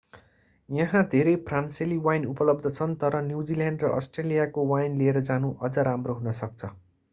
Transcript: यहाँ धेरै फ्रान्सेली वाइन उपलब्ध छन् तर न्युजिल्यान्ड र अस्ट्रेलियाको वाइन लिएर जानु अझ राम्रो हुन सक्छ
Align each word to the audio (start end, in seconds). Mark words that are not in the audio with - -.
यहाँ 0.69 1.01
धेरै 1.11 1.35
फ्रान्सेली 1.49 1.97
वाइन 2.07 2.25
उपलब्ध 2.31 2.71
छन् 2.79 2.97
तर 3.05 3.19
न्युजिल्यान्ड 3.27 3.87
र 3.87 3.93
अस्ट्रेलियाको 3.99 4.67
वाइन 4.75 4.99
लिएर 5.03 5.23
जानु 5.31 5.55
अझ 5.63 5.73
राम्रो 5.91 6.19
हुन 6.21 6.37
सक्छ 6.43 6.75